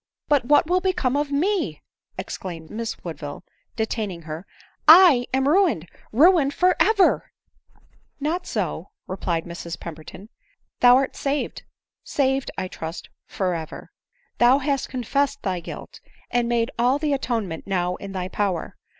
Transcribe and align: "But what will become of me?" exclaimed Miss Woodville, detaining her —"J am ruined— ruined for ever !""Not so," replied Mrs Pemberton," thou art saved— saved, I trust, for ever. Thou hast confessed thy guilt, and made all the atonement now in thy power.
"But 0.33 0.45
what 0.45 0.65
will 0.65 0.81
become 0.81 1.15
of 1.15 1.29
me?" 1.31 1.83
exclaimed 2.17 2.71
Miss 2.71 3.03
Woodville, 3.03 3.43
detaining 3.75 4.23
her 4.23 4.47
—"J 4.89 5.27
am 5.31 5.47
ruined— 5.47 5.87
ruined 6.11 6.55
for 6.55 6.75
ever 6.79 7.31
!""Not 8.29 8.47
so," 8.47 8.89
replied 9.05 9.45
Mrs 9.45 9.79
Pemberton," 9.79 10.29
thou 10.79 10.95
art 10.95 11.15
saved— 11.15 11.61
saved, 12.17 12.49
I 12.57 12.67
trust, 12.67 13.11
for 13.27 13.53
ever. 13.53 13.91
Thou 14.39 14.57
hast 14.57 14.89
confessed 14.89 15.43
thy 15.43 15.59
guilt, 15.59 15.99
and 16.31 16.49
made 16.49 16.71
all 16.79 16.97
the 16.97 17.13
atonement 17.13 17.67
now 17.67 17.93
in 17.97 18.11
thy 18.11 18.27
power. 18.27 18.77